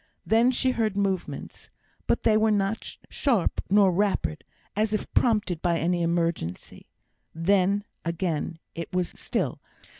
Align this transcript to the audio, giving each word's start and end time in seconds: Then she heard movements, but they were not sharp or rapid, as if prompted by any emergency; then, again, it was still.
Then 0.25 0.49
she 0.49 0.71
heard 0.71 0.97
movements, 0.97 1.69
but 2.07 2.23
they 2.23 2.35
were 2.35 2.49
not 2.49 2.97
sharp 3.11 3.61
or 3.69 3.91
rapid, 3.91 4.43
as 4.75 4.95
if 4.95 5.13
prompted 5.13 5.61
by 5.61 5.77
any 5.77 6.01
emergency; 6.01 6.87
then, 7.35 7.83
again, 8.03 8.57
it 8.73 8.91
was 8.91 9.09
still. 9.09 9.59